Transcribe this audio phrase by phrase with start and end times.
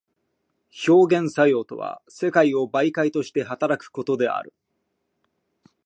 [0.87, 4.51] 表現作用とは世界を媒介として働くことである。